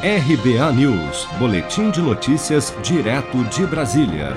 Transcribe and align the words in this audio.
RBA 0.00 0.72
News, 0.74 1.26
Boletim 1.40 1.90
de 1.90 2.00
Notícias, 2.00 2.72
direto 2.84 3.42
de 3.46 3.66
Brasília. 3.66 4.36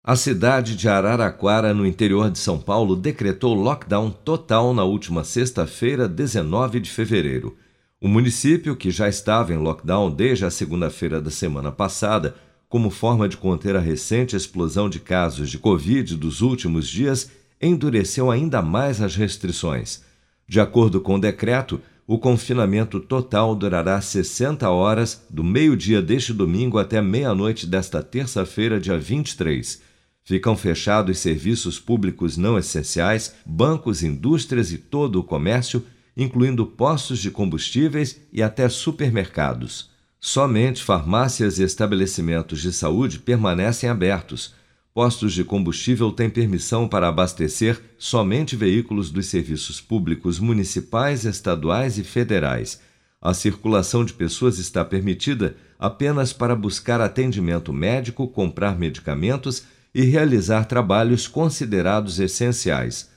A 0.00 0.14
cidade 0.14 0.76
de 0.76 0.88
Araraquara, 0.88 1.74
no 1.74 1.84
interior 1.84 2.30
de 2.30 2.38
São 2.38 2.56
Paulo, 2.60 2.94
decretou 2.94 3.52
lockdown 3.52 4.12
total 4.12 4.72
na 4.72 4.84
última 4.84 5.24
sexta-feira, 5.24 6.06
19 6.06 6.78
de 6.78 6.88
fevereiro. 6.88 7.56
O 8.00 8.06
município, 8.06 8.76
que 8.76 8.92
já 8.92 9.08
estava 9.08 9.52
em 9.52 9.56
lockdown 9.56 10.08
desde 10.08 10.44
a 10.44 10.50
segunda-feira 10.50 11.20
da 11.20 11.32
semana 11.32 11.72
passada, 11.72 12.36
como 12.68 12.88
forma 12.88 13.28
de 13.28 13.36
conter 13.36 13.74
a 13.74 13.80
recente 13.80 14.36
explosão 14.36 14.88
de 14.88 15.00
casos 15.00 15.50
de 15.50 15.58
Covid 15.58 16.14
dos 16.14 16.42
últimos 16.42 16.86
dias, 16.86 17.28
endureceu 17.60 18.30
ainda 18.30 18.62
mais 18.62 19.02
as 19.02 19.16
restrições. 19.16 20.04
De 20.48 20.60
acordo 20.60 21.00
com 21.00 21.16
o 21.16 21.20
decreto, 21.20 21.80
o 22.06 22.18
confinamento 22.18 23.00
total 23.00 23.54
durará 23.56 24.00
60 24.00 24.70
horas, 24.70 25.26
do 25.28 25.42
meio-dia 25.42 26.00
deste 26.00 26.32
domingo 26.32 26.78
até 26.78 27.02
meia-noite 27.02 27.66
desta 27.66 28.00
terça-feira, 28.00 28.78
dia 28.78 28.96
23. 28.96 29.82
Ficam 30.22 30.56
fechados 30.56 31.18
serviços 31.18 31.80
públicos 31.80 32.36
não 32.36 32.56
essenciais, 32.56 33.34
bancos, 33.44 34.04
indústrias 34.04 34.70
e 34.70 34.78
todo 34.78 35.16
o 35.18 35.24
comércio, 35.24 35.84
incluindo 36.16 36.64
postos 36.64 37.18
de 37.18 37.30
combustíveis 37.30 38.20
e 38.32 38.40
até 38.40 38.68
supermercados. 38.68 39.90
Somente 40.20 40.82
farmácias 40.82 41.58
e 41.58 41.64
estabelecimentos 41.64 42.60
de 42.62 42.72
saúde 42.72 43.18
permanecem 43.18 43.90
abertos 43.90 44.54
Postos 44.96 45.34
de 45.34 45.44
combustível 45.44 46.10
têm 46.10 46.30
permissão 46.30 46.88
para 46.88 47.06
abastecer 47.06 47.78
somente 47.98 48.56
veículos 48.56 49.10
dos 49.10 49.26
serviços 49.26 49.78
públicos 49.78 50.38
municipais, 50.38 51.26
estaduais 51.26 51.98
e 51.98 52.02
federais. 52.02 52.80
A 53.20 53.34
circulação 53.34 54.06
de 54.06 54.14
pessoas 54.14 54.58
está 54.58 54.82
permitida 54.86 55.54
apenas 55.78 56.32
para 56.32 56.56
buscar 56.56 56.98
atendimento 57.02 57.74
médico, 57.74 58.26
comprar 58.26 58.78
medicamentos 58.78 59.64
e 59.94 60.00
realizar 60.00 60.64
trabalhos 60.64 61.28
considerados 61.28 62.18
essenciais. 62.18 63.10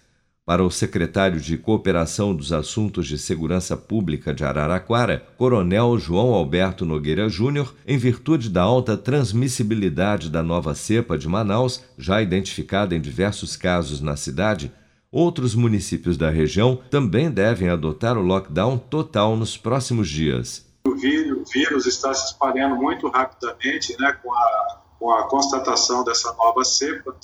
Para 0.50 0.64
o 0.64 0.72
secretário 0.72 1.39
de 1.39 1.59
Cooperação 1.59 2.36
dos 2.36 2.52
Assuntos 2.52 3.05
de 3.05 3.19
Segurança 3.19 3.78
Pública 3.78 4.33
de 4.33 4.44
Araraquara, 4.44 5.23
Coronel 5.38 5.95
João 6.00 6.33
Alberto 6.33 6.88
Nogueira 6.88 7.30
Júnior, 7.30 7.75
em 7.86 8.00
virtude 8.00 8.50
da 8.50 8.64
alta 8.64 8.97
transmissibilidade 8.97 10.27
da 10.27 10.42
nova 10.42 10.73
cepa 10.73 11.20
de 11.20 11.27
Manaus, 11.27 11.83
já 12.00 12.20
identificada 12.20 12.95
em 12.95 13.00
diversos 13.00 13.55
casos 13.55 14.02
na 14.02 14.16
cidade, 14.16 14.73
outros 15.11 15.53
municípios 15.53 16.17
da 16.17 16.31
região 16.31 16.80
também 16.89 17.30
devem 17.30 17.70
adotar 17.70 18.17
o 18.17 18.23
lockdown 18.23 18.80
total 18.80 19.38
nos 19.38 19.55
próximos 19.55 20.09
dias. 20.09 20.66
O 20.88 20.95
vírus 20.95 21.86
está 21.86 22.11
se 22.11 22.25
espalhando 22.25 22.75
muito 22.75 23.08
rapidamente 23.08 23.95
né, 24.00 24.17
com, 24.23 24.33
a, 24.33 24.81
com 24.97 25.11
a 25.11 25.27
constatação 25.27 26.03
dessa 26.03 26.33
nova 26.33 26.66
cepa 26.66 27.16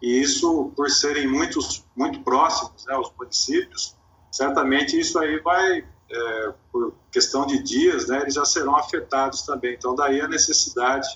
e 0.00 0.20
isso, 0.20 0.72
por 0.76 0.88
serem 0.90 1.26
muitos, 1.26 1.84
muito 1.96 2.20
próximos, 2.20 2.86
né, 2.86 2.96
os 2.96 3.12
municípios, 3.18 3.96
certamente 4.30 4.98
isso 4.98 5.18
aí 5.18 5.40
vai, 5.40 5.84
é, 6.10 6.54
por 6.70 6.94
questão 7.10 7.46
de 7.46 7.62
dias, 7.62 8.08
né, 8.08 8.20
eles 8.22 8.34
já 8.34 8.44
serão 8.44 8.76
afetados 8.76 9.42
também. 9.42 9.74
Então, 9.74 9.94
daí 9.94 10.20
a 10.20 10.28
necessidade 10.28 11.08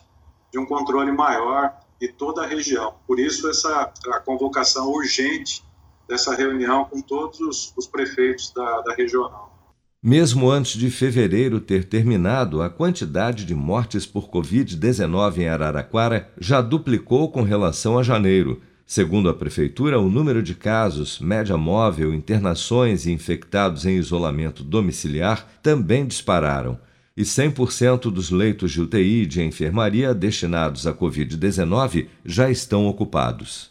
de 0.52 0.58
um 0.58 0.66
controle 0.66 1.12
maior 1.12 1.72
de 2.00 2.08
toda 2.08 2.42
a 2.42 2.46
região. 2.46 2.94
Por 3.06 3.20
isso, 3.20 3.48
essa 3.48 3.92
a 4.08 4.20
convocação 4.20 4.90
urgente 4.90 5.64
dessa 6.08 6.34
reunião 6.34 6.84
com 6.84 7.00
todos 7.00 7.40
os, 7.40 7.72
os 7.76 7.86
prefeitos 7.86 8.52
da, 8.52 8.80
da 8.80 8.94
regional. 8.94 9.52
Mesmo 10.04 10.50
antes 10.50 10.72
de 10.72 10.90
fevereiro 10.90 11.60
ter 11.60 11.84
terminado, 11.84 12.60
a 12.60 12.68
quantidade 12.68 13.44
de 13.44 13.54
mortes 13.54 14.04
por 14.04 14.28
Covid-19 14.28 15.38
em 15.38 15.48
Araraquara 15.48 16.28
já 16.40 16.60
duplicou 16.60 17.30
com 17.30 17.42
relação 17.42 17.96
a 17.96 18.02
janeiro. 18.02 18.60
Segundo 18.86 19.28
a 19.28 19.34
Prefeitura, 19.34 19.98
o 19.98 20.10
número 20.10 20.42
de 20.42 20.54
casos, 20.54 21.18
média 21.20 21.56
móvel, 21.56 22.12
internações 22.12 23.06
e 23.06 23.12
infectados 23.12 23.86
em 23.86 23.96
isolamento 23.96 24.62
domiciliar 24.62 25.48
também 25.62 26.06
dispararam. 26.06 26.78
E 27.16 27.22
100% 27.22 28.10
dos 28.10 28.30
leitos 28.30 28.72
de 28.72 28.80
UTI 28.80 29.26
de 29.26 29.42
enfermaria 29.42 30.14
destinados 30.14 30.86
à 30.86 30.94
Covid-19 30.94 32.06
já 32.24 32.50
estão 32.50 32.86
ocupados. 32.86 33.70